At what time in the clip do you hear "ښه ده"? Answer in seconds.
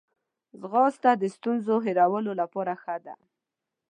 2.83-3.15